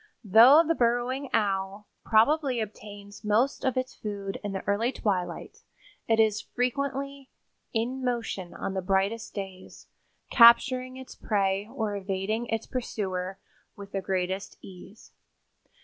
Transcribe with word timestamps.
Though 0.23 0.63
the 0.67 0.73
Burrowing 0.73 1.29
Owl 1.31 1.87
probably 2.03 2.59
obtains 2.59 3.23
most 3.23 3.63
of 3.63 3.77
its 3.77 3.93
food 3.93 4.39
in 4.43 4.51
the 4.51 4.65
early 4.67 4.91
twilight, 4.91 5.59
it 6.07 6.19
is 6.19 6.41
frequently 6.41 7.29
"in 7.71 8.03
motion 8.03 8.51
on 8.55 8.73
the 8.73 8.81
brightest 8.81 9.35
days, 9.35 9.85
capturing 10.31 10.97
its 10.97 11.13
prey 11.13 11.69
or 11.71 11.95
evading 11.95 12.47
its 12.47 12.65
pursuer 12.65 13.37
with 13.75 13.91
the 13.91 14.01
greatest 14.01 14.57
ease." 14.63 15.11